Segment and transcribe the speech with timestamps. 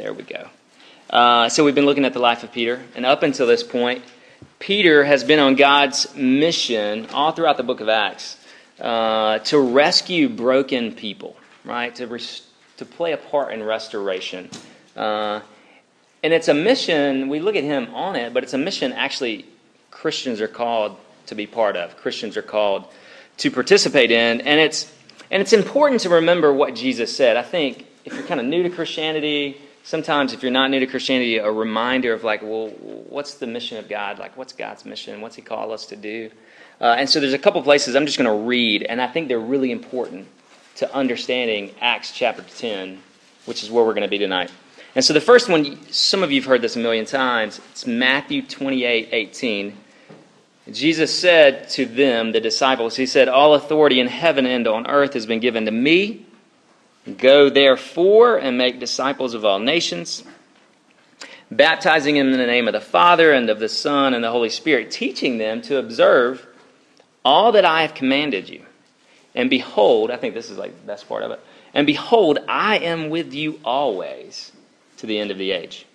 [0.00, 0.48] There we go.
[1.10, 4.02] Uh, so we've been looking at the life of Peter, and up until this point,
[4.58, 8.38] Peter has been on God's mission all throughout the book of Acts
[8.80, 11.36] uh, to rescue broken people,
[11.66, 11.94] right?
[11.96, 12.46] To, res-
[12.78, 14.48] to play a part in restoration.
[14.96, 15.42] Uh,
[16.22, 19.44] and it's a mission, we look at him on it, but it's a mission actually
[19.90, 20.96] Christians are called
[21.26, 22.86] to be part of, Christians are called
[23.36, 24.40] to participate in.
[24.40, 24.90] And it's,
[25.30, 27.36] and it's important to remember what Jesus said.
[27.36, 30.86] I think if you're kind of new to Christianity, sometimes if you're not new to
[30.86, 34.18] Christianity, a reminder of like, well, what's the mission of God?
[34.18, 35.20] Like, what's God's mission?
[35.20, 36.30] What's He called us to do?
[36.80, 39.28] Uh, and so there's a couple places I'm just going to read, and I think
[39.28, 40.26] they're really important
[40.76, 43.00] to understanding Acts chapter 10,
[43.44, 44.50] which is where we're going to be tonight.
[44.94, 47.60] And so the first one, some of you have heard this a million times.
[47.70, 49.76] It's Matthew 28 18.
[50.72, 55.14] Jesus said to them, the disciples, He said, All authority in heaven and on earth
[55.14, 56.26] has been given to me.
[57.18, 60.24] Go therefore and make disciples of all nations,
[61.50, 64.50] baptizing them in the name of the Father and of the Son and the Holy
[64.50, 66.46] Spirit, teaching them to observe
[67.24, 68.64] all that I have commanded you.
[69.34, 71.40] And behold, I think this is like the best part of it.
[71.72, 74.52] And behold, I am with you always
[74.98, 75.86] to the end of the age.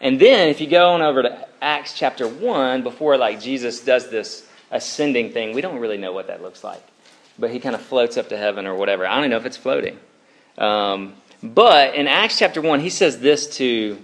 [0.00, 4.10] And then if you go on over to Acts chapter 1, before like Jesus does
[4.10, 6.82] this ascending thing, we don't really know what that looks like.
[7.38, 9.06] But he kind of floats up to heaven or whatever.
[9.06, 9.98] I don't know if it's floating.
[10.58, 13.98] Um, but in Acts chapter 1, he says this to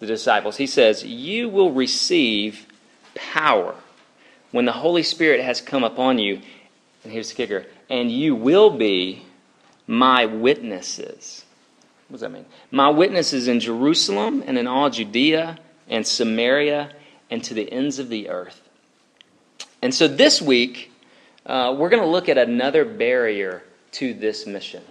[0.00, 0.56] the disciples.
[0.56, 2.66] He says, You will receive
[3.14, 3.74] power
[4.52, 6.40] when the Holy Spirit has come upon you,
[7.02, 9.24] and here's the kicker, and you will be
[9.86, 11.44] my witnesses.
[12.08, 12.46] What does that mean?
[12.70, 16.90] My witnesses in Jerusalem and in all Judea and Samaria
[17.30, 18.60] and to the ends of the earth.
[19.82, 20.92] And so this week,
[21.46, 24.82] uh, we're going to look at another barrier to this mission,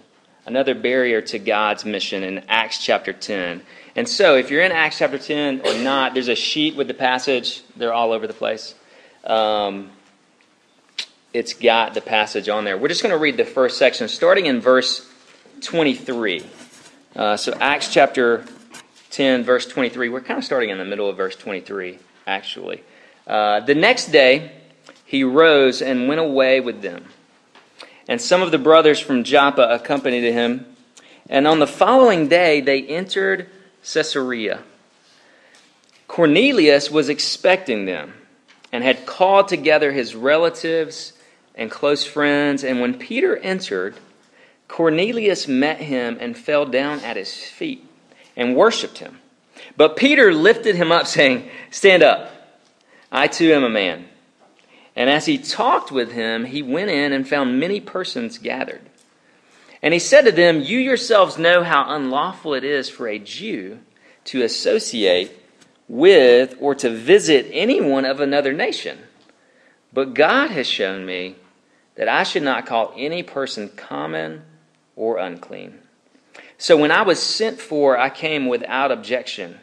[0.46, 3.62] another barrier to God's mission in Acts chapter 10.
[3.96, 6.94] And so, if you're in Acts chapter 10 or not, there's a sheet with the
[6.94, 8.74] passage, they're all over the place.
[9.24, 9.90] Um,
[11.32, 12.76] it's got the passage on there.
[12.76, 15.08] We're just going to read the first section, starting in verse
[15.62, 16.44] 23.
[17.16, 18.44] Uh, so, Acts chapter
[19.10, 20.08] 10, verse 23.
[20.08, 22.82] We're kind of starting in the middle of verse 23, actually.
[23.26, 24.52] Uh, the next day,
[25.04, 27.04] he rose and went away with them.
[28.08, 30.66] And some of the brothers from Joppa accompanied him.
[31.28, 33.48] And on the following day, they entered
[33.82, 34.62] Caesarea.
[36.06, 38.14] Cornelius was expecting them
[38.72, 41.12] and had called together his relatives
[41.54, 42.62] and close friends.
[42.62, 43.94] And when Peter entered,
[44.68, 47.86] Cornelius met him and fell down at his feet
[48.36, 49.20] and worshiped him.
[49.76, 52.30] But Peter lifted him up, saying, Stand up.
[53.10, 54.06] I too am a man.
[54.96, 58.82] And as he talked with him, he went in and found many persons gathered.
[59.82, 63.80] And he said to them, You yourselves know how unlawful it is for a Jew
[64.26, 65.32] to associate
[65.88, 68.98] with or to visit anyone of another nation.
[69.92, 71.36] But God has shown me
[71.96, 74.42] that I should not call any person common
[74.96, 75.78] or unclean.
[76.56, 79.58] So when I was sent for, I came without objection.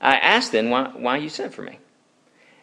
[0.00, 1.78] I asked them, Why, why you sent for me?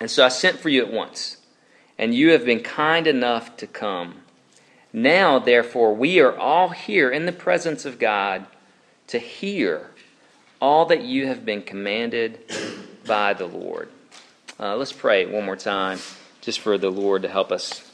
[0.00, 1.38] And so I sent for you at once,
[1.98, 4.22] and you have been kind enough to come.
[4.92, 8.46] Now, therefore, we are all here in the presence of God
[9.08, 9.90] to hear
[10.60, 12.40] all that you have been commanded
[13.06, 13.88] by the Lord.
[14.58, 15.98] Uh, let's pray one more time,
[16.40, 17.88] just for the Lord to help us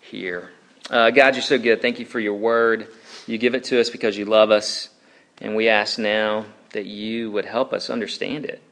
[0.00, 0.50] here.
[0.88, 1.82] Uh, God, you're so good.
[1.82, 2.88] Thank you for your word.
[3.26, 4.88] You give it to us because you love us.
[5.40, 8.62] And we ask now that you would help us understand it,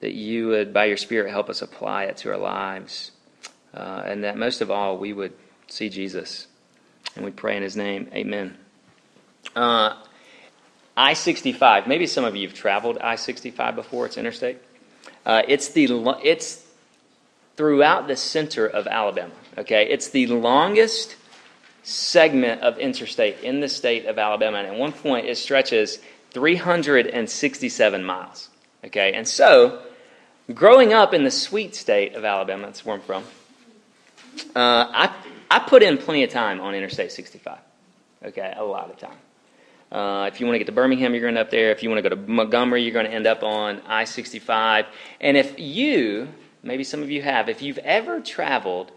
[0.00, 3.12] that you would, by your Spirit, help us apply it to our lives.
[3.74, 5.32] Uh, and that most of all, we would
[5.68, 6.46] see Jesus.
[7.14, 8.08] And we pray in his name.
[8.12, 8.56] Amen.
[9.54, 9.96] Uh,
[10.96, 11.86] I 65.
[11.86, 14.06] Maybe some of you have traveled I 65 before.
[14.06, 14.58] It's interstate.
[15.24, 16.64] Uh, it's, the, it's
[17.56, 19.32] throughout the center of Alabama.
[19.58, 19.88] Okay?
[19.88, 21.16] It's the longest
[21.82, 24.58] segment of interstate in the state of Alabama.
[24.58, 25.98] And at one point, it stretches
[26.30, 28.48] 367 miles.
[28.84, 29.12] Okay?
[29.12, 29.82] And so,
[30.54, 33.24] growing up in the sweet state of Alabama, that's where I'm from,
[34.54, 35.14] uh, I,
[35.50, 37.58] I put in plenty of time on Interstate 65.
[38.24, 38.54] Okay?
[38.56, 39.16] A lot of time.
[39.90, 41.70] Uh, if you want to get to Birmingham, you're going to end up there.
[41.70, 44.86] If you want to go to Montgomery, you're going to end up on I 65.
[45.20, 46.28] And if you,
[46.62, 48.90] maybe some of you have, if you've ever traveled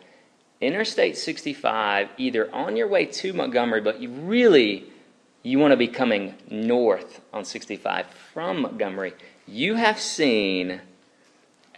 [0.61, 4.85] Interstate 65, either on your way to Montgomery, but you really
[5.43, 9.13] you want to be coming north on 65 from Montgomery,
[9.47, 10.81] you have seen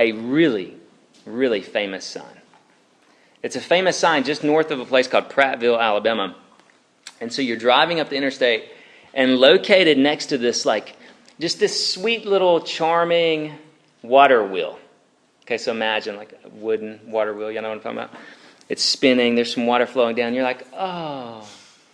[0.01, 0.75] a really,
[1.25, 2.25] really famous sign.
[3.43, 6.35] It's a famous sign just north of a place called Prattville, Alabama.
[7.19, 8.65] And so you're driving up the interstate,
[9.13, 10.95] and located next to this, like,
[11.39, 13.53] just this sweet little charming
[14.01, 14.79] water wheel.
[15.43, 18.13] Okay, so imagine like a wooden water wheel, you know what I'm talking about?
[18.69, 20.33] It's spinning, there's some water flowing down.
[20.33, 21.47] You're like, oh.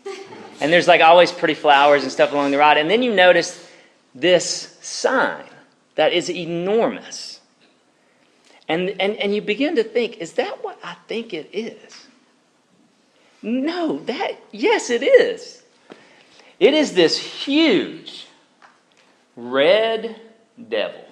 [0.59, 2.77] And there's like always pretty flowers and stuff along the ride.
[2.77, 3.63] And then you notice
[4.15, 5.43] this sign
[5.95, 7.26] that is enormous.
[8.67, 12.07] And, and, and you begin to think, is that what I think it is?
[13.41, 15.63] No, that, yes, it is.
[16.59, 18.27] It is this huge
[19.35, 20.19] red
[20.69, 21.05] devil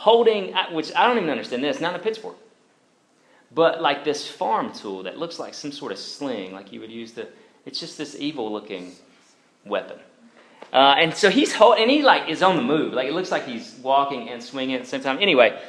[0.00, 2.36] holding, which I don't even understand this, not a pitchfork,
[3.52, 6.90] but like this farm tool that looks like some sort of sling, like you would
[6.90, 7.28] use to,
[7.66, 8.92] it's just this evil looking
[9.66, 9.98] weapon.
[10.72, 12.94] Uh, and so he's holding, and he like is on the move.
[12.94, 15.18] Like it looks like he's walking and swinging at the same time.
[15.20, 15.60] Anyway,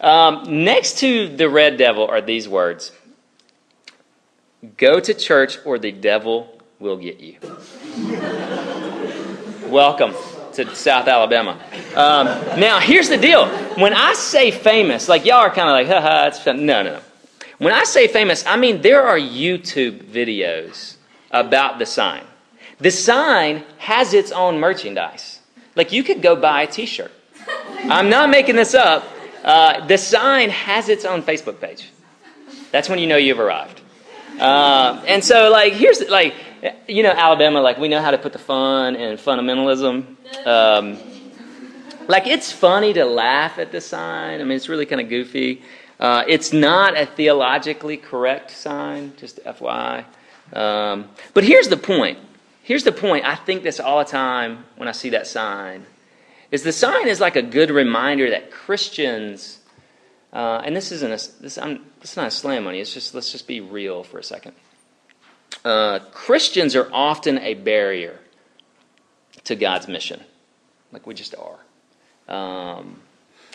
[0.00, 2.92] um, next to the red devil are these words
[4.76, 7.36] Go to church or the devil will get you.
[9.68, 10.14] Welcome
[10.54, 11.60] to South Alabama.
[11.94, 12.26] Um,
[12.58, 13.46] now, here's the deal.
[13.76, 16.64] When I say famous, like y'all are kind of like, haha, it's fun.
[16.64, 16.94] No, no.
[16.94, 17.00] No.
[17.58, 20.96] When I say famous, I mean there are YouTube videos
[21.30, 22.24] about the sign.
[22.78, 25.40] The sign has its own merchandise.
[25.76, 27.12] Like you could go buy a t shirt.
[27.84, 29.04] I'm not making this up.
[29.44, 31.90] Uh, the sign has its own Facebook page.
[32.72, 33.82] That's when you know you've arrived.
[34.40, 36.34] Uh, and so, like, here's like,
[36.88, 40.46] you know, Alabama, like, we know how to put the fun in fundamentalism.
[40.46, 40.98] Um,
[42.08, 44.40] like, it's funny to laugh at the sign.
[44.40, 45.62] I mean, it's really kind of goofy.
[46.00, 50.04] Uh, it's not a theologically correct sign, just FYI.
[50.52, 52.18] Um, but here's the point.
[52.62, 53.24] Here's the point.
[53.24, 55.86] I think this all the time when I see that sign.
[56.54, 59.58] Is the sign is like a good reminder that Christians
[60.34, 62.80] uh, and this isn't a, this, I'm, this is not a slam on you.
[62.80, 64.52] It's just let's just be real for a second.
[65.64, 68.18] Uh, Christians are often a barrier
[69.44, 70.20] to God's mission,
[70.90, 71.60] like we just are.
[72.28, 73.00] Um,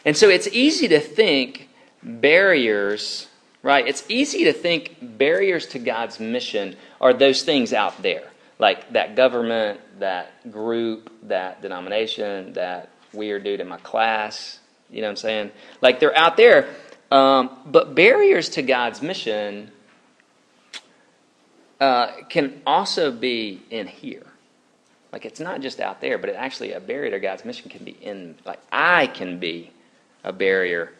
[0.06, 1.68] and so it's easy to think
[2.02, 3.28] barriers,
[3.62, 3.86] right?
[3.86, 9.16] It's easy to think barriers to God's mission are those things out there, like that
[9.16, 14.60] government, that group, that denomination, that weird dude in my class,
[14.90, 15.52] you know what I'm saying?
[15.82, 16.68] Like they're out there.
[17.10, 19.72] Um, but barriers to God's mission
[21.80, 24.26] uh, can also be in here.
[25.12, 27.84] Like it's not just out there, but it actually a barrier to God's mission can
[27.84, 28.36] be in.
[28.46, 29.72] Like I can be
[30.24, 30.92] a barrier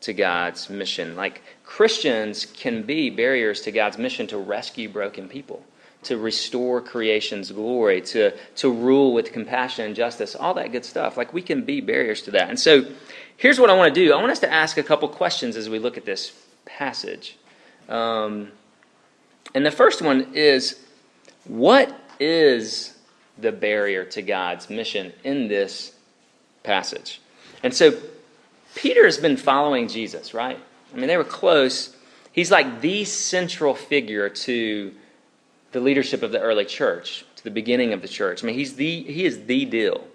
[0.00, 1.16] to God's mission.
[1.16, 5.64] Like Christians can be barriers to God's mission to rescue broken people
[6.04, 11.16] to restore creation's glory, to, to rule with compassion and justice, all that good stuff.
[11.16, 12.48] Like we can be barriers to that.
[12.48, 12.84] And so
[13.36, 15.68] here's what I want to do I want us to ask a couple questions as
[15.68, 16.32] we look at this
[16.64, 17.36] passage.
[17.88, 18.50] Um,
[19.54, 20.80] and the first one is
[21.44, 22.96] what is
[23.38, 25.94] the barrier to God's mission in this
[26.62, 27.20] passage?
[27.62, 27.92] And so
[28.74, 30.58] Peter has been following Jesus, right?
[30.92, 31.94] I mean, they were close.
[32.32, 34.92] He's like the central figure to
[35.72, 38.42] the leadership of the early church, to the beginning of the church.
[38.42, 40.06] I mean, he's the, he is the deal.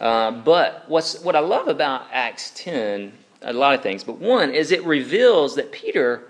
[0.00, 4.50] Uh, but what's, what I love about Acts 10, a lot of things, but one
[4.50, 6.24] is it reveals that Peter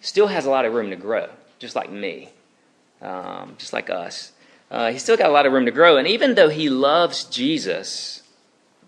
[0.00, 2.30] still has a lot of room to grow, just like me,
[3.00, 4.32] um, just like us.
[4.70, 5.98] Uh, he's still got a lot of room to grow.
[5.98, 8.22] And even though he loves Jesus,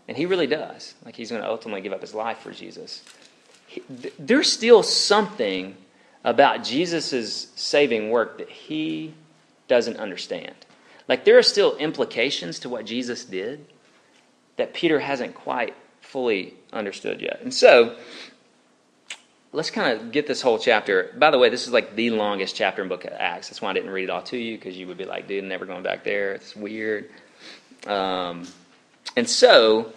[0.08, 3.02] and he really does, like he's going to ultimately give up his life for Jesus,
[3.66, 5.76] he, th- there's still something
[6.24, 9.14] about Jesus' saving work that he
[9.68, 10.54] doesn't understand.
[11.06, 13.66] Like, there are still implications to what Jesus did
[14.56, 17.40] that Peter hasn't quite fully understood yet.
[17.42, 17.96] And so,
[19.52, 21.14] let's kind of get this whole chapter.
[21.18, 23.48] By the way, this is like the longest chapter in book of Acts.
[23.48, 25.44] That's why I didn't read it all to you, because you would be like, dude,
[25.44, 26.32] never going back there.
[26.32, 27.10] It's weird.
[27.86, 28.46] Um,
[29.16, 29.92] and so,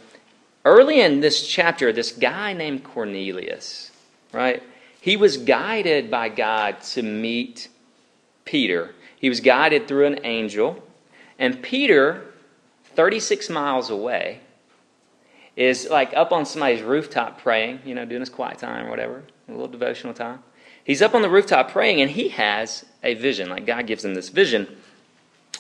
[0.65, 3.91] early in this chapter, this guy named Cornelius,
[4.33, 4.61] right?
[5.07, 7.69] He was guided by God to meet
[8.43, 8.93] Peter.
[9.15, 10.83] He was guided through an angel.
[11.39, 12.25] And Peter,
[12.93, 14.41] 36 miles away,
[15.55, 19.23] is like up on somebody's rooftop praying, you know, doing his quiet time or whatever,
[19.47, 20.43] a little devotional time.
[20.83, 23.47] He's up on the rooftop praying and he has a vision.
[23.47, 24.67] Like God gives him this vision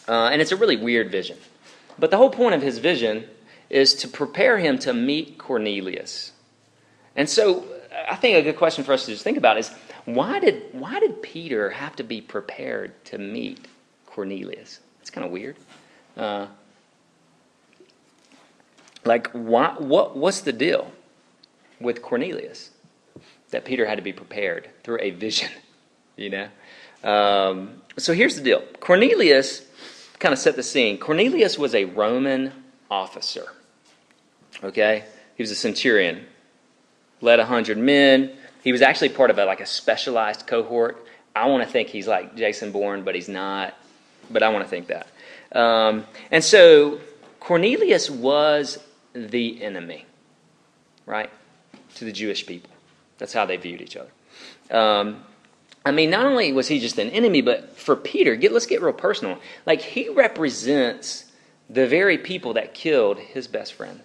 [0.09, 1.37] Uh, and it's a really weird vision.
[1.97, 3.23] But the whole point of his vision
[3.69, 6.33] is to prepare him to meet Cornelius.
[7.15, 7.65] And so
[8.09, 9.71] I think a good question for us to just think about is
[10.05, 13.67] why did, why did Peter have to be prepared to meet
[14.05, 14.79] Cornelius?
[15.01, 15.57] It's kind of weird.
[16.15, 16.47] Uh,
[19.05, 20.91] like, why, what, what's the deal
[21.79, 22.71] with Cornelius
[23.51, 25.49] that Peter had to be prepared through a vision?
[26.19, 26.47] You know?
[27.03, 29.63] Um, so here's the deal Cornelius,
[30.17, 30.97] kind of set the scene.
[30.97, 32.51] Cornelius was a Roman
[32.89, 33.45] officer.
[34.63, 35.03] Okay?
[35.35, 36.25] He was a centurion,
[37.21, 38.31] led 100 men.
[38.63, 41.05] He was actually part of a, like a specialized cohort.
[41.35, 43.75] I want to think he's like Jason Bourne, but he's not.
[44.29, 45.07] But I want to think that.
[45.57, 46.99] Um, and so
[47.39, 48.77] Cornelius was
[49.13, 50.05] the enemy,
[51.05, 51.29] right?
[51.95, 52.69] To the Jewish people.
[53.17, 54.11] That's how they viewed each other.
[54.69, 55.23] Um,
[55.85, 58.81] I mean, not only was he just an enemy, but for Peter, get, let's get
[58.81, 59.39] real personal.
[59.65, 61.31] Like, he represents
[61.69, 64.01] the very people that killed his best friend,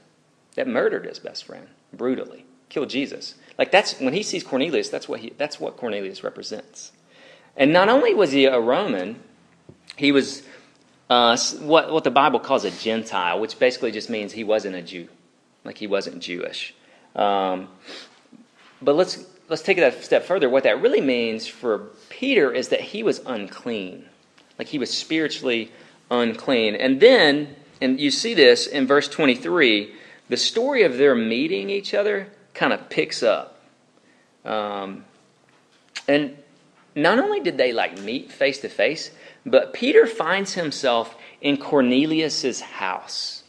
[0.55, 3.35] that murdered his best friend brutally, killed Jesus.
[3.59, 6.91] Like, that's when he sees Cornelius, that's what, he, that's what Cornelius represents.
[7.55, 9.21] And not only was he a Roman,
[9.97, 10.43] he was
[11.11, 14.81] uh, what, what the Bible calls a Gentile, which basically just means he wasn't a
[14.81, 15.09] Jew,
[15.65, 16.75] like he wasn't Jewish.
[17.15, 17.69] Um,
[18.81, 20.49] but let's, let's take it a step further.
[20.49, 24.07] What that really means for Peter is that he was unclean,
[24.59, 25.71] like he was spiritually
[26.11, 26.75] unclean.
[26.75, 29.93] And then, and you see this in verse 23,
[30.31, 33.61] the story of their meeting each other kind of picks up.
[34.45, 35.05] Um,
[36.09, 36.37] and
[36.95, 39.11] not only did they like meet face to face,
[39.47, 43.43] but Peter finds himself in Cornelius's house.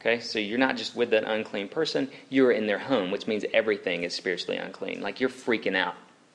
[0.00, 3.44] Okay, so you're not just with that unclean person, you're in their home, which means
[3.54, 5.00] everything is spiritually unclean.
[5.00, 5.94] Like you're freaking out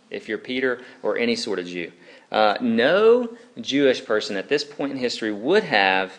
[0.10, 1.92] if you're Peter or any sort of Jew.
[2.32, 6.18] Uh, no Jewish person at this point in history would have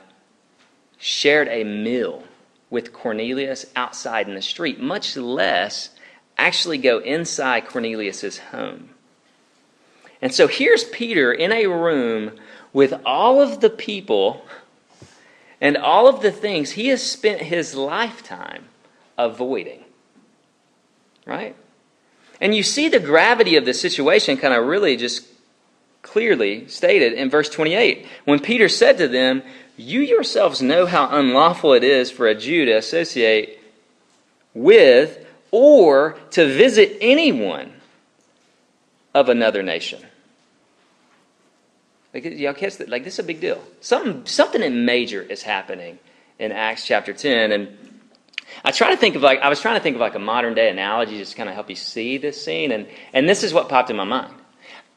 [0.99, 2.23] shared a meal
[2.71, 5.91] with Cornelius outside in the street, much less
[6.39, 8.91] actually go inside Cornelius's home.
[10.23, 12.33] And so here's Peter in a room
[12.73, 14.45] with all of the people
[15.61, 18.65] and all of the things he has spent his lifetime
[19.19, 19.85] avoiding.
[21.27, 21.57] Right?
[22.41, 25.27] And you see the gravity of the situation kind of really just
[26.03, 29.43] clearly stated in verse 28 when Peter said to them,
[29.81, 33.59] You yourselves know how unlawful it is for a Jew to associate
[34.53, 37.73] with or to visit anyone
[39.15, 40.05] of another nation.
[42.13, 42.91] Like, y'all catch that?
[42.91, 43.63] Like, this is a big deal.
[43.81, 45.99] Something, something major is happening
[46.39, 47.51] in Acts chapter 10.
[47.51, 47.79] And
[48.63, 50.53] I try to think of like, I was trying to think of like a modern
[50.53, 52.71] day analogy just to kind of help you see this scene.
[52.71, 54.35] And, and this is what popped in my mind.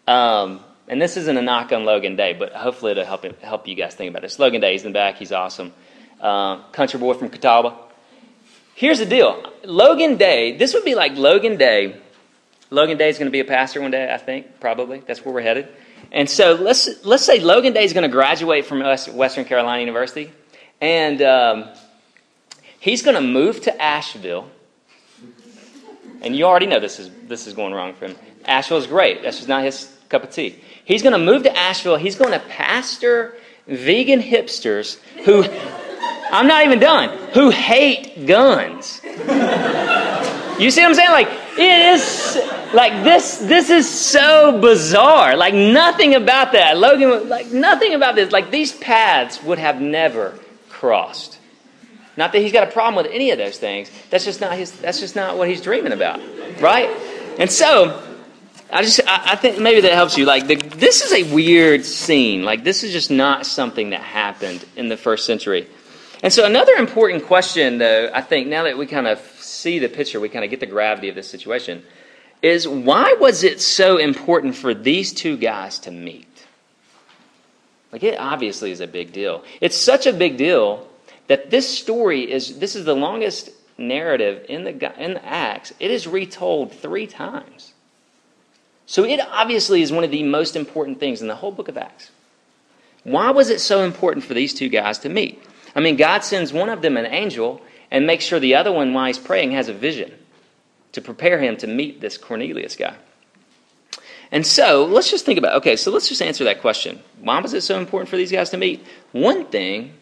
[0.07, 3.75] Um, and this isn't a knock on Logan Day, but hopefully it'll help, help you
[3.75, 4.37] guys think about this.
[4.39, 5.15] Logan Day, he's in the back.
[5.15, 5.73] He's awesome.
[6.19, 7.75] Uh, country boy from Catawba.
[8.75, 9.51] Here's the deal.
[9.63, 11.97] Logan Day, this would be like Logan Day.
[12.69, 14.99] Logan Day is going to be a pastor one day, I think, probably.
[14.99, 15.69] That's where we're headed.
[16.11, 20.31] And so let's, let's say Logan Day is going to graduate from Western Carolina University,
[20.81, 21.69] and um,
[22.79, 24.49] he's going to move to Asheville.
[26.21, 28.15] And you already know this is, this is going wrong for him.
[28.45, 29.23] Asheville is great.
[29.23, 30.55] That's just not his cup of tea.
[30.85, 31.97] He's going to move to Asheville.
[31.97, 33.35] He's going to pastor
[33.67, 35.43] vegan hipsters who,
[36.31, 39.01] I'm not even done, who hate guns.
[40.59, 41.11] You see what I'm saying?
[41.11, 42.37] Like, it is
[42.73, 45.35] like this this is so bizarre.
[45.35, 46.77] Like nothing about that.
[46.77, 48.31] Logan like nothing about this.
[48.31, 50.37] Like these paths would have never
[50.69, 51.39] crossed.
[52.17, 53.89] Not that he's got a problem with any of those things.
[54.09, 56.19] That's just not his that's just not what he's dreaming about.
[56.59, 56.89] Right?
[57.39, 58.12] And so
[58.73, 60.25] I just I, I think maybe that helps you.
[60.25, 62.43] Like the, this is a weird scene.
[62.43, 65.67] Like this is just not something that happened in the first century.
[66.23, 69.89] And so another important question though, I think now that we kind of see the
[69.89, 71.83] picture, we kind of get the gravity of this situation
[72.41, 76.27] is why was it so important for these two guys to meet?
[77.91, 79.43] Like it obviously is a big deal.
[79.61, 80.87] It's such a big deal
[81.27, 85.73] that this story is this is the longest narrative in the in the Acts.
[85.79, 87.72] It is retold 3 times.
[88.85, 91.77] So it obviously is one of the most important things in the whole book of
[91.77, 92.11] Acts.
[93.03, 95.43] Why was it so important for these two guys to meet?
[95.75, 97.61] I mean, God sends one of them an angel
[97.91, 100.11] and makes sure the other one, while he's praying, has a vision
[100.93, 102.95] to prepare him to meet this Cornelius guy.
[104.31, 106.99] And so let's just think about okay, so let's just answer that question.
[107.19, 108.83] Why was it so important for these guys to meet?
[109.11, 109.93] One thing,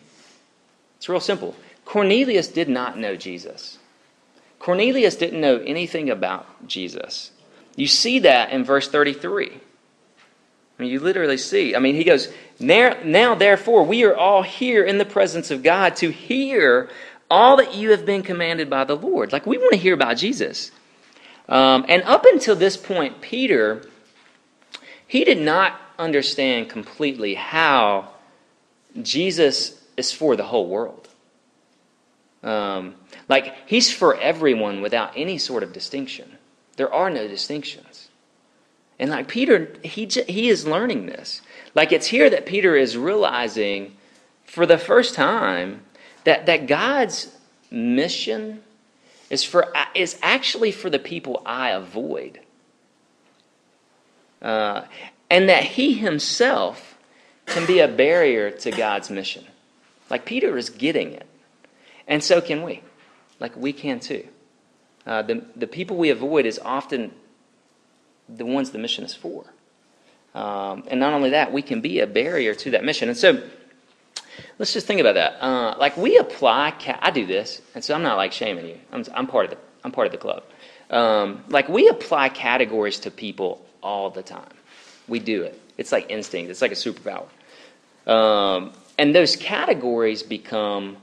[0.97, 1.55] it's real simple.
[1.83, 3.77] Cornelius did not know Jesus.
[4.59, 7.31] Cornelius didn't know anything about Jesus.
[7.75, 9.49] You see that in verse 33.
[9.49, 11.75] I mean, you literally see.
[11.75, 15.63] I mean, he goes, now, now, therefore, we are all here in the presence of
[15.63, 16.89] God to hear
[17.29, 19.31] all that you have been commanded by the Lord.
[19.31, 20.71] Like, we want to hear about Jesus.
[21.47, 23.87] Um, and up until this point, Peter,
[25.07, 28.09] he did not understand completely how
[29.01, 31.07] Jesus is for the whole world.
[32.43, 32.95] Um,
[33.29, 36.37] like, he's for everyone without any sort of distinction.
[36.77, 38.09] There are no distinctions.
[38.99, 41.41] And like Peter, he, he is learning this.
[41.73, 43.97] Like it's here that Peter is realizing
[44.45, 45.81] for the first time
[46.23, 47.35] that, that God's
[47.71, 48.61] mission
[49.29, 52.39] is, for, is actually for the people I avoid.
[54.41, 54.83] Uh,
[55.29, 56.97] and that he himself
[57.45, 59.45] can be a barrier to God's mission.
[60.09, 61.25] Like Peter is getting it.
[62.07, 62.81] And so can we.
[63.39, 64.27] Like we can too.
[65.05, 67.11] Uh, the, the people we avoid is often
[68.29, 69.45] the ones the mission is for.
[70.33, 73.09] Um, and not only that, we can be a barrier to that mission.
[73.09, 73.41] And so
[74.59, 75.43] let's just think about that.
[75.43, 78.77] Uh, like we apply, ca- I do this, and so I'm not like shaming you.
[78.91, 80.43] I'm, I'm part of the I'm part of the club.
[80.89, 84.53] Um, like we apply categories to people all the time.
[85.07, 85.59] We do it.
[85.77, 86.51] It's like instinct.
[86.51, 87.27] It's like a superpower.
[88.07, 90.97] Um, and those categories become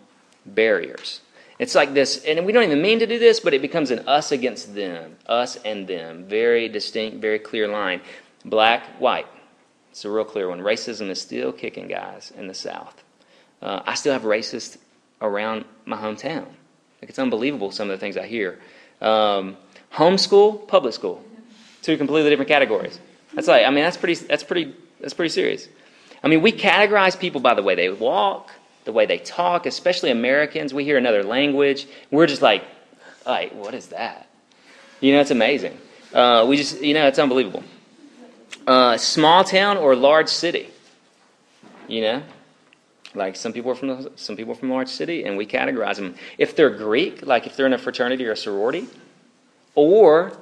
[0.46, 1.20] barriers.
[1.58, 4.06] It's like this, and we don't even mean to do this, but it becomes an
[4.06, 6.24] us against them, us and them.
[6.24, 8.00] Very distinct, very clear line.
[8.44, 9.26] Black, white.
[9.90, 10.60] It's a real clear one.
[10.60, 13.02] Racism is still kicking guys in the South.
[13.60, 14.78] Uh, I still have racists
[15.20, 16.46] around my hometown.
[17.02, 18.60] Like it's unbelievable some of the things I hear.
[19.00, 19.56] Um,
[19.92, 21.24] homeschool, public school,
[21.82, 23.00] two completely different categories.
[23.34, 25.68] That's like, I mean, that's pretty, that's pretty, that's pretty serious.
[26.22, 28.50] I mean, we categorize people by the way they walk,
[28.88, 30.72] the way they talk, especially Americans.
[30.72, 31.86] We hear another language.
[32.10, 32.64] We're just like,
[33.26, 34.30] like, what is that?
[35.02, 35.76] You know, it's amazing.
[36.14, 37.62] Uh, we just, you know, it's unbelievable.
[38.66, 40.70] Uh, small town or large city.
[41.86, 42.22] You know,
[43.14, 46.14] like some people are from some people are from large city, and we categorize them.
[46.38, 48.86] If they're Greek, like if they're in a fraternity or a sorority,
[49.74, 50.32] or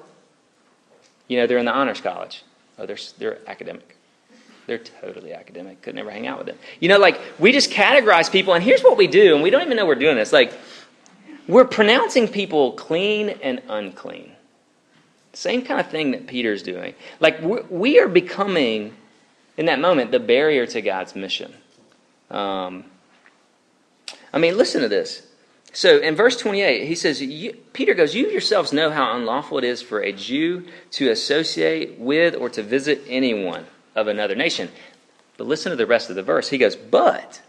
[1.27, 2.45] you know, they're in the honors college.
[2.79, 3.96] Oh, they're they're academic.
[4.67, 5.81] They're totally academic.
[5.83, 6.59] Could never hang out with them.
[6.81, 9.63] You know, like we just categorize people, and here's what we do, and we don't
[9.63, 10.33] even know we're doing this.
[10.33, 10.53] Like
[11.47, 14.33] we're pronouncing people clean and unclean.
[15.33, 16.95] Same kind of thing that Peter's doing.
[17.21, 18.97] Like we are becoming,
[19.57, 21.55] in that moment, the barrier to God's mission.
[22.31, 22.85] Um,
[24.33, 25.23] I mean, listen to this.
[25.73, 27.23] So in verse 28, he says,
[27.73, 32.35] Peter goes, You yourselves know how unlawful it is for a Jew to associate with
[32.35, 34.69] or to visit anyone of another nation.
[35.37, 36.51] But listen to the rest of the verse.
[36.51, 37.41] He goes, But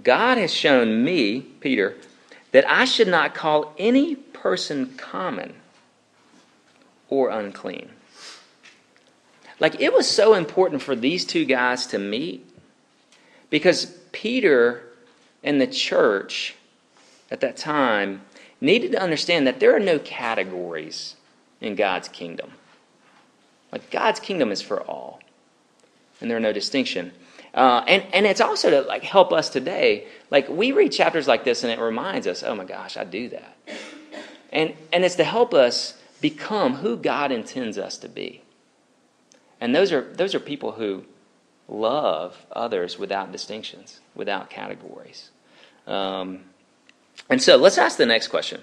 [0.00, 1.96] God has shown me, Peter,
[2.52, 5.54] that I should not call any person common
[7.08, 7.90] or unclean.
[9.58, 12.46] Like it was so important for these two guys to meet
[13.50, 14.82] because Peter
[15.42, 16.54] and the church
[17.30, 18.22] at that time
[18.60, 21.16] needed to understand that there are no categories
[21.60, 22.50] in God's kingdom.
[23.70, 25.20] Like God's kingdom is for all
[26.20, 27.12] and there are no distinction.
[27.54, 30.06] Uh, and, and it's also to like help us today.
[30.30, 33.28] Like we read chapters like this and it reminds us, oh my gosh, I do
[33.28, 33.56] that.
[34.52, 38.42] And, and it's to help us become who God intends us to be.
[39.60, 41.04] And those are, those are people who
[41.68, 45.30] love others without distinctions, without categories.
[45.86, 46.40] Um,
[47.30, 48.60] and so let's ask the next question.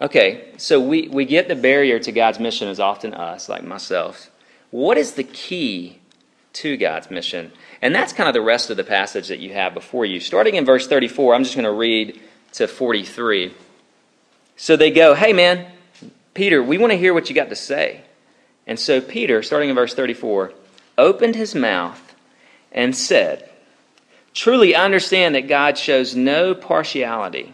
[0.00, 4.30] Okay, so we, we get the barrier to God's mission is often us, like myself.
[4.70, 5.99] What is the key
[6.52, 7.52] to God's mission.
[7.82, 10.20] And that's kind of the rest of the passage that you have before you.
[10.20, 12.20] Starting in verse 34, I'm just going to read
[12.52, 13.54] to 43.
[14.56, 15.70] So they go, Hey, man,
[16.34, 18.02] Peter, we want to hear what you got to say.
[18.66, 20.52] And so Peter, starting in verse 34,
[20.98, 22.14] opened his mouth
[22.72, 23.48] and said,
[24.32, 27.52] Truly, I understand that God shows no partiality.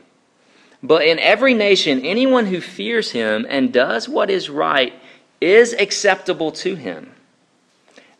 [0.82, 4.92] But in every nation, anyone who fears him and does what is right
[5.40, 7.12] is acceptable to him.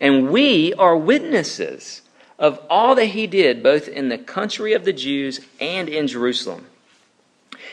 [0.00, 2.02] And we are witnesses
[2.38, 6.66] of all that he did, both in the country of the Jews and in Jerusalem.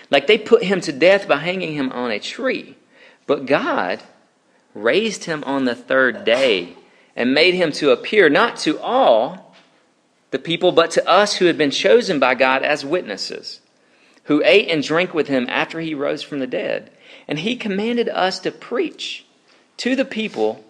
[0.10, 2.76] Like they put him to death by hanging him on a tree.
[3.26, 4.02] But God
[4.74, 6.76] raised him on the third day,
[7.16, 9.54] and made him to appear not to all
[10.32, 13.60] the people, but to us who had been chosen by God as witnesses,
[14.26, 16.90] who ate and drank with him after he rose from the dead.
[17.28, 19.26] And he commanded us to preach
[19.78, 20.64] to the people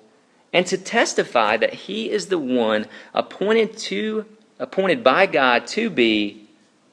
[0.53, 4.25] and to testify that he is the one appointed to
[4.59, 6.47] appointed by God to be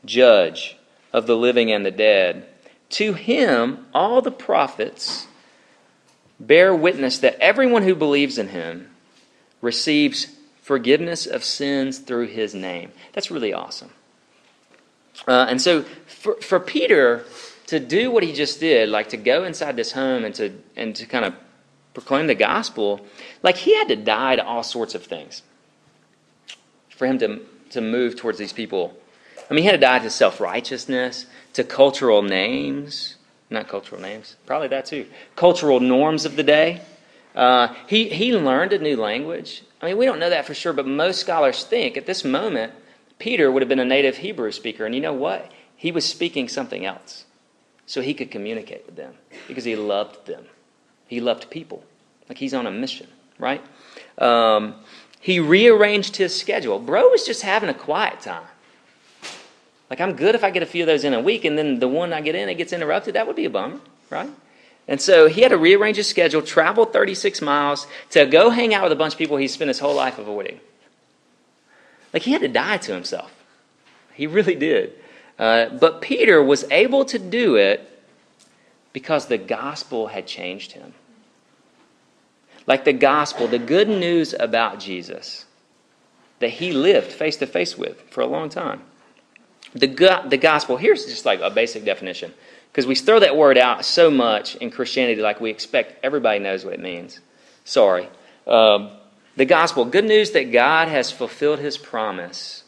[0.04, 0.76] judge
[1.12, 2.46] of the living and the dead.
[2.90, 5.26] To him all the prophets
[6.40, 8.90] bear witness that everyone who believes in him
[9.60, 10.28] receives
[10.62, 12.92] forgiveness of sins through his name.
[13.12, 13.90] That's really awesome.
[15.26, 17.24] Uh, and so for, for Peter
[17.66, 20.94] to do what he just did, like to go inside this home and to, and
[20.96, 21.34] to kind of
[21.98, 23.00] proclaim the gospel,
[23.42, 25.42] like he had to die to all sorts of things
[26.88, 28.96] for him to, to move towards these people.
[29.50, 33.16] I mean, he had to die to self righteousness, to cultural names,
[33.50, 36.82] not cultural names, probably that too, cultural norms of the day.
[37.34, 39.62] Uh, he, he learned a new language.
[39.82, 42.72] I mean, we don't know that for sure, but most scholars think at this moment,
[43.18, 44.86] Peter would have been a native Hebrew speaker.
[44.86, 45.50] And you know what?
[45.76, 47.24] He was speaking something else
[47.86, 49.14] so he could communicate with them
[49.46, 50.44] because he loved them.
[51.08, 51.82] He loved people.
[52.28, 53.62] Like he's on a mission, right?
[54.18, 54.76] Um,
[55.20, 56.78] he rearranged his schedule.
[56.78, 58.46] Bro was just having a quiet time.
[59.90, 61.78] Like, I'm good if I get a few of those in a week, and then
[61.78, 63.14] the one I get in, it gets interrupted.
[63.14, 64.30] That would be a bummer, right?
[64.86, 68.82] And so he had to rearrange his schedule, travel 36 miles to go hang out
[68.84, 70.60] with a bunch of people he spent his whole life avoiding.
[72.12, 73.34] Like, he had to die to himself.
[74.14, 74.92] He really did.
[75.38, 77.97] Uh, but Peter was able to do it
[78.92, 80.94] because the gospel had changed him.
[82.66, 85.46] Like the gospel, the good news about Jesus
[86.40, 88.82] that he lived face to face with for a long time
[89.74, 92.32] the, the gospel, here's just like a basic definition,
[92.70, 96.64] because we throw that word out so much in Christianity, like we expect everybody knows
[96.64, 97.20] what it means.
[97.64, 98.08] Sorry.
[98.46, 98.90] Um,
[99.36, 102.64] the gospel, good news that God has fulfilled his promise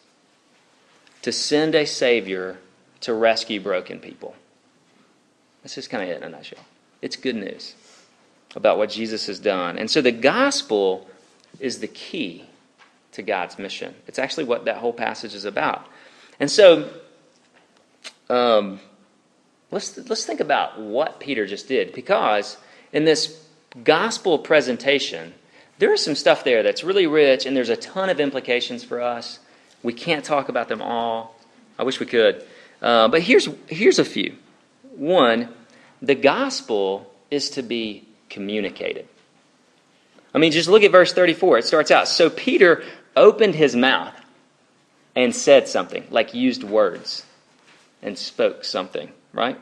[1.23, 2.59] to send a Savior
[3.01, 4.35] to rescue broken people.
[5.63, 6.65] That's just kind of it in a nutshell.
[7.03, 7.75] It's good news
[8.57, 9.79] about what Jesus has done.
[9.79, 11.09] And so the gospel
[11.59, 12.45] is the key
[13.13, 13.95] to God's mission.
[14.07, 15.87] It's actually what that whole passage is about.
[16.39, 16.91] And so,
[18.29, 18.81] um,
[19.71, 22.57] let's, let's think about what Peter just did, because
[22.93, 23.45] in this
[23.85, 25.35] gospel presentation,
[25.79, 29.01] there is some stuff there that's really rich, and there's a ton of implications for
[29.01, 29.39] us.
[29.83, 31.37] We can't talk about them all.
[31.79, 32.45] I wish we could.
[32.83, 34.37] Uh, but here's, here's a few.
[35.01, 35.49] One,
[36.03, 39.09] the gospel is to be communicated.
[40.35, 41.57] I mean, just look at verse 34.
[41.57, 42.83] It starts out So Peter
[43.17, 44.13] opened his mouth
[45.17, 47.25] and said something, like used words
[48.03, 49.59] and spoke something, right?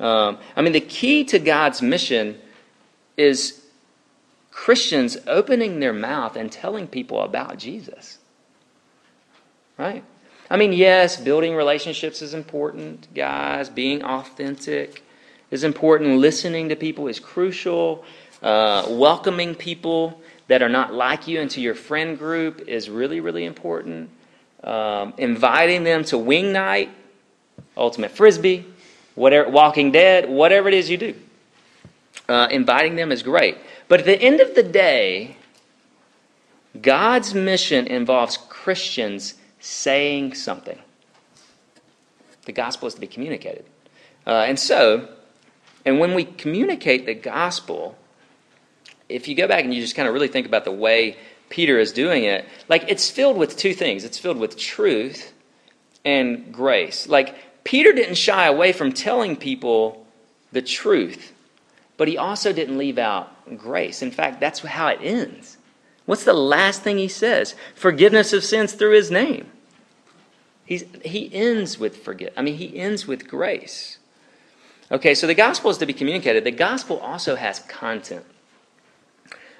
[0.00, 2.36] Um, I mean, the key to God's mission
[3.16, 3.62] is
[4.50, 8.18] Christians opening their mouth and telling people about Jesus,
[9.78, 10.02] right?
[10.50, 13.68] I mean, yes, building relationships is important, guys.
[13.68, 15.02] Being authentic
[15.50, 16.18] is important.
[16.18, 18.04] Listening to people is crucial.
[18.42, 23.44] Uh, welcoming people that are not like you into your friend group is really, really
[23.44, 24.10] important
[24.66, 26.90] um, inviting them to wing night,
[27.76, 28.66] ultimate frisbee,
[29.14, 31.14] whatever, Walking Dead, whatever it is you do.
[32.28, 33.56] Uh, inviting them is great.
[33.86, 35.36] But at the end of the day,
[36.82, 39.34] God's mission involves Christians
[39.66, 40.78] saying something.
[42.44, 43.64] The gospel is to be communicated.
[44.24, 45.08] Uh, and so,
[45.84, 47.98] and when we communicate the gospel,
[49.08, 51.16] if you go back and you just kind of really think about the way
[51.48, 55.32] Peter is doing it, like it's filled with two things it's filled with truth
[56.04, 57.08] and grace.
[57.08, 60.06] Like Peter didn't shy away from telling people
[60.52, 61.32] the truth,
[61.96, 64.00] but he also didn't leave out grace.
[64.00, 65.56] In fact, that's how it ends.
[66.04, 67.56] What's the last thing he says?
[67.74, 69.50] Forgiveness of sins through his name.
[70.66, 72.32] He's, he ends with forget.
[72.36, 73.98] I mean, he ends with grace.
[74.90, 76.44] Okay, so the gospel is to be communicated.
[76.44, 78.24] The gospel also has content.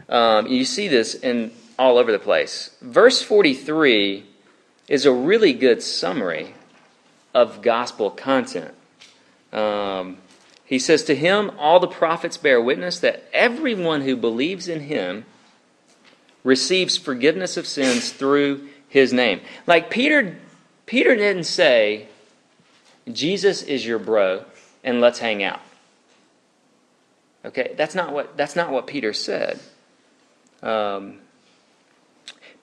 [0.08, 2.76] Um, you see this in all over the place.
[2.80, 4.24] Verse 43
[4.88, 6.54] is a really good summary
[7.34, 8.74] of gospel content.
[9.52, 10.18] Um,
[10.64, 15.24] he says, To him all the prophets bear witness that everyone who believes in him
[16.44, 19.40] receives forgiveness of sins through his name.
[19.66, 20.38] Like Peter,
[20.86, 22.06] Peter didn't say,
[23.12, 24.44] Jesus is your bro,
[24.82, 25.60] and let's hang out.
[27.44, 29.60] Okay, that's not what that's not what Peter said.
[30.62, 31.18] Um,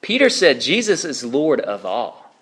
[0.01, 2.33] Peter said Jesus is Lord of all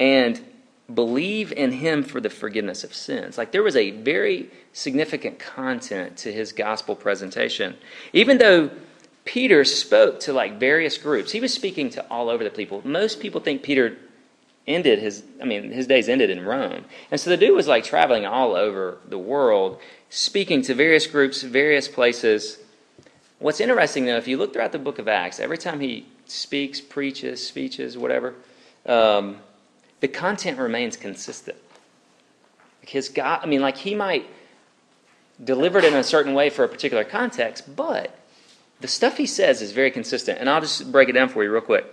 [0.00, 0.44] and
[0.92, 3.38] believe in him for the forgiveness of sins.
[3.38, 7.76] Like there was a very significant content to his gospel presentation.
[8.12, 8.70] Even though
[9.26, 11.32] Peter spoke to like various groups.
[11.32, 12.80] He was speaking to all over the people.
[12.84, 13.98] Most people think Peter
[14.66, 16.84] ended his I mean his days ended in Rome.
[17.10, 19.78] And so the dude was like traveling all over the world
[20.10, 22.58] speaking to various groups, various places.
[23.38, 26.80] What's interesting though, if you look throughout the book of Acts, every time he speaks,
[26.80, 28.34] preaches, speeches, whatever,
[28.86, 29.38] um,
[30.00, 31.58] the content remains consistent.
[32.80, 34.26] His God, I mean, like he might
[35.42, 38.18] deliver it in a certain way for a particular context, but
[38.80, 40.38] the stuff he says is very consistent.
[40.38, 41.86] And I'll just break it down for you real quick.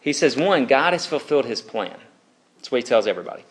[0.00, 1.96] He says, one, God has fulfilled his plan.
[2.58, 3.44] That's what he tells everybody.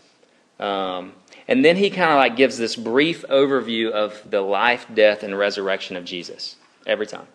[0.60, 1.14] Um,
[1.48, 5.38] and then he kind of like gives this brief overview of the life, death, and
[5.38, 7.28] resurrection of Jesus every time.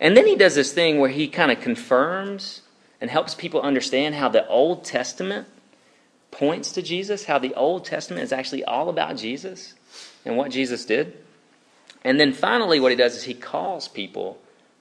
[0.00, 2.62] And then he does this thing where he kind of confirms
[3.00, 5.46] and helps people understand how the Old Testament
[6.30, 9.74] points to Jesus, how the Old Testament is actually all about Jesus
[10.24, 11.18] and what Jesus did.
[12.04, 14.38] And then finally, what he does is he calls people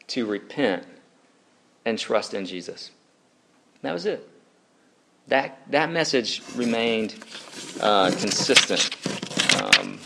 [0.07, 0.85] to repent
[1.85, 2.91] and trust in Jesus.
[3.81, 4.27] That was it.
[5.31, 7.15] That, that message remained
[7.79, 8.89] uh, consistent.
[9.63, 9.97] Um,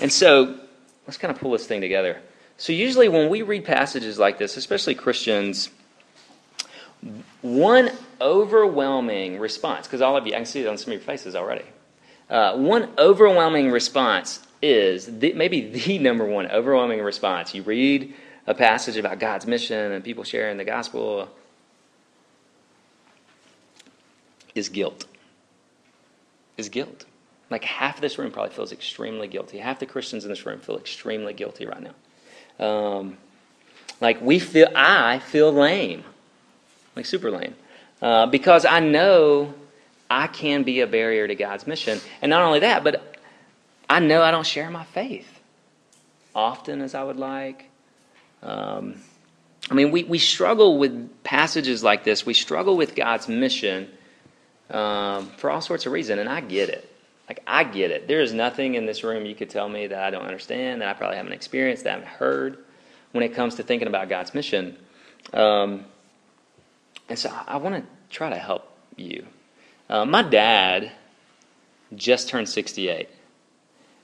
[0.00, 0.58] and so,
[1.06, 2.20] let's kind of pull this thing together.
[2.56, 5.70] So, usually when we read passages like this, especially Christians,
[7.40, 11.02] one overwhelming response, because all of you, I can see it on some of your
[11.02, 11.64] faces already.
[12.28, 17.54] Uh, one overwhelming response is the, maybe the number one overwhelming response.
[17.54, 18.12] You read
[18.48, 21.28] a passage about God's mission and people sharing the gospel
[24.58, 25.06] is guilt.
[26.56, 27.04] Is guilt.
[27.50, 29.58] Like half of this room probably feels extremely guilty.
[29.58, 32.64] Half the Christians in this room feel extremely guilty right now.
[32.64, 33.16] Um,
[34.00, 36.04] like we feel, I feel lame,
[36.94, 37.54] like super lame,
[38.02, 39.54] uh, because I know
[40.10, 42.00] I can be a barrier to God's mission.
[42.20, 43.16] And not only that, but
[43.88, 45.26] I know I don't share my faith
[46.34, 47.70] often as I would like.
[48.42, 48.96] Um,
[49.70, 52.24] I mean, we, we struggle with passages like this.
[52.24, 53.90] We struggle with God's mission
[54.70, 56.90] um, for all sorts of reasons, and I get it.
[57.28, 58.08] Like, I get it.
[58.08, 60.88] There is nothing in this room you could tell me that I don't understand, that
[60.88, 62.58] I probably haven't experienced, that I haven't heard
[63.12, 64.76] when it comes to thinking about God's mission.
[65.34, 65.84] Um,
[67.08, 69.26] and so I, want to try to help you.
[69.90, 70.92] Uh, my dad
[71.94, 73.08] just turned 68.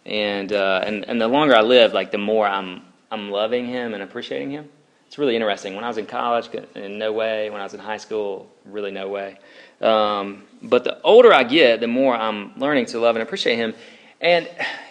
[0.04, 2.82] And, uh, and, and the longer I live, like, the more I'm
[3.14, 4.68] I'm loving him and appreciating him.
[5.06, 5.76] It's really interesting.
[5.76, 7.48] When I was in college, in no way.
[7.48, 9.38] When I was in high school, really no way.
[9.80, 13.74] Um, but the older I get, the more I'm learning to love and appreciate him.
[14.20, 14.48] And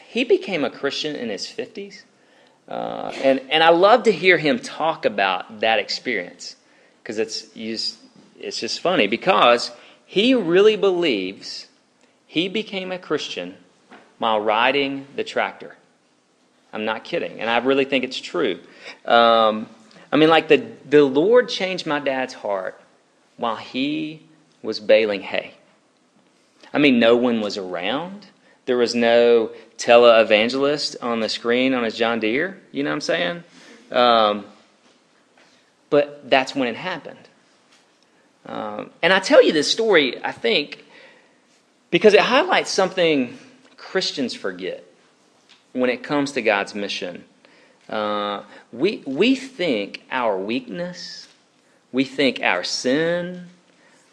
[0.08, 2.04] he became a Christian in his 50s.
[2.68, 6.56] Uh, and, and I love to hear him talk about that experience
[7.02, 9.72] because it's, it's just funny because
[10.06, 11.68] he really believes
[12.28, 13.56] he became a Christian
[14.20, 15.76] while riding the tractor.
[16.72, 17.40] I'm not kidding.
[17.40, 18.60] And I really think it's true.
[19.06, 19.68] Um,
[20.12, 22.80] I mean, like the, the Lord changed my dad's heart
[23.38, 24.22] while he
[24.62, 25.54] was baling hay.
[26.74, 28.26] I mean, no one was around.
[28.66, 32.60] There was no televangelist on the screen on his John Deere.
[32.72, 33.44] You know what I'm saying?
[33.92, 34.46] Um,
[35.90, 37.20] but that's when it happened.
[38.46, 40.84] Um, and I tell you this story, I think,
[41.92, 43.38] because it highlights something
[43.78, 44.84] Christians forget
[45.74, 47.24] when it comes to God's mission.
[47.88, 51.28] Uh, we, we think our weakness,
[51.92, 53.48] we think our sin,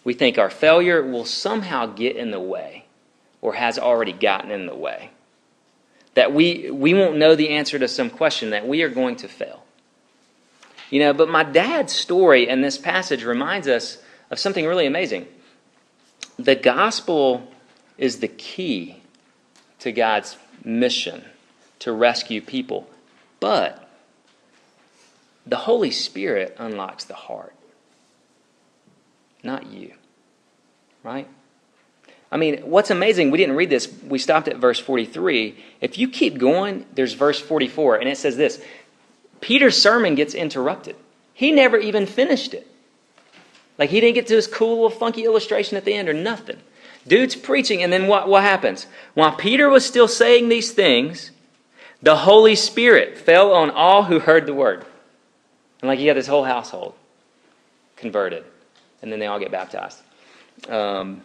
[0.04, 2.86] we think our failure will somehow get in the way
[3.40, 5.10] or has already gotten in the way.
[6.14, 9.28] That we, we won't know the answer to some question, that we are going to
[9.28, 9.64] fail.
[10.90, 13.98] You know, but my dad's story and this passage reminds us
[14.30, 15.26] of something really amazing.
[16.38, 17.48] The gospel
[17.96, 18.96] is the key
[19.80, 21.24] to God's mission
[21.80, 22.88] to rescue people.
[23.38, 23.88] But
[25.46, 27.54] the Holy Spirit unlocks the heart,
[29.42, 29.92] not you.
[31.02, 31.28] Right?
[32.32, 35.56] I mean, what's amazing, we didn't read this, we stopped at verse 43.
[35.80, 38.62] If you keep going, there's verse 44, and it says this
[39.40, 40.96] Peter's sermon gets interrupted.
[41.34, 42.66] He never even finished it.
[43.78, 46.58] Like, he didn't get to his cool little funky illustration at the end or nothing.
[47.06, 48.86] Dude's preaching, and then what, what happens?
[49.14, 51.30] While Peter was still saying these things,
[52.02, 54.84] the Holy Spirit fell on all who heard the word.
[55.80, 56.94] And like you got this whole household
[57.96, 58.44] converted,
[59.02, 60.00] and then they all get baptized.
[60.68, 61.22] Um,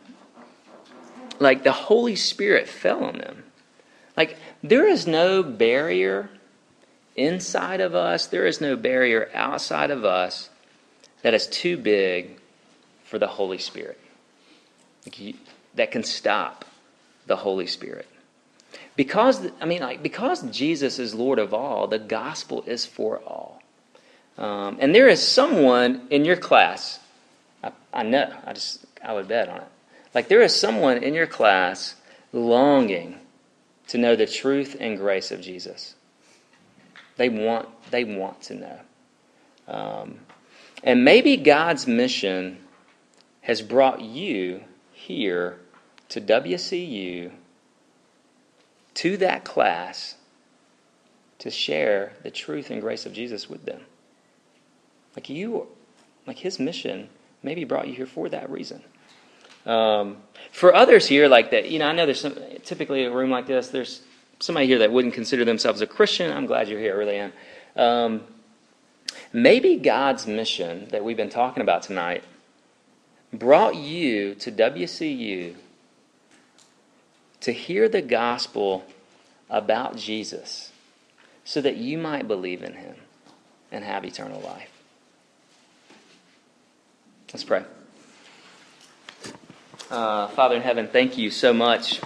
[1.40, 3.44] like the Holy Spirit fell on them.
[4.16, 6.30] Like there is no barrier
[7.16, 10.50] inside of us, there is no barrier outside of us
[11.22, 12.40] that is too big
[13.04, 14.00] for the Holy Spirit.
[15.06, 15.36] Like
[15.76, 16.66] that can stop
[17.28, 18.08] the Holy Spirit.
[18.96, 23.62] Because, I mean, like, because Jesus is Lord of all, the gospel is for all.
[24.38, 27.00] Um, and there is someone in your class,
[27.66, 29.68] I, I know, I just, I would bet on it.
[30.14, 31.96] Like there is someone in your class
[32.32, 33.20] longing
[33.88, 35.96] to know the truth and grace of Jesus.
[37.18, 38.80] They want, they want to know.
[39.68, 40.20] Um,
[40.84, 42.60] and maybe God's mission
[43.42, 45.60] has brought you here
[46.10, 47.32] to WCU,
[48.96, 50.16] to that class,
[51.40, 53.82] to share the truth and grace of Jesus with them.
[55.16, 55.68] Like you,
[56.28, 57.10] like his mission
[57.46, 58.82] maybe brought you here for that reason.
[59.66, 60.18] Um,
[60.52, 63.48] for others here, like that, you know, I know there's some, typically a room like
[63.48, 64.02] this, there's
[64.40, 66.36] somebody here that wouldn't consider themselves a Christian.
[66.36, 67.34] I'm glad you're here, I really am.
[67.76, 68.22] Um,
[69.32, 72.24] maybe God's mission that we've been talking about tonight
[73.32, 75.56] brought you to WCU
[77.42, 78.84] to hear the gospel
[79.50, 80.72] about Jesus
[81.44, 82.96] so that you might believe in him
[83.72, 84.75] and have eternal life.
[87.34, 87.64] Let's pray.
[89.90, 92.00] Uh, Father in heaven, thank you so much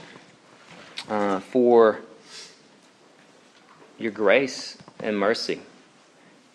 [1.07, 1.99] uh, for
[3.97, 5.61] your grace and mercy.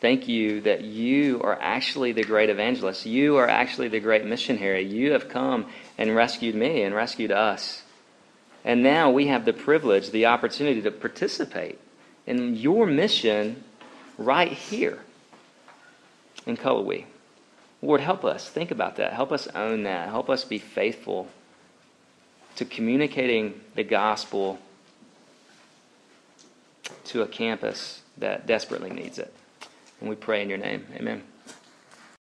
[0.00, 3.06] Thank you that you are actually the great evangelist.
[3.06, 4.82] You are actually the great missionary.
[4.82, 7.82] You have come and rescued me and rescued us.
[8.64, 11.78] And now we have the privilege, the opportunity to participate
[12.26, 13.62] in your mission
[14.18, 14.98] right here
[16.44, 17.04] in Cullowhee.
[17.84, 19.12] Lord, help us think about that.
[19.12, 20.08] Help us own that.
[20.08, 21.28] Help us be faithful
[22.56, 24.58] to communicating the gospel
[27.04, 29.32] to a campus that desperately needs it.
[30.00, 30.86] And we pray in your name.
[30.94, 31.22] Amen.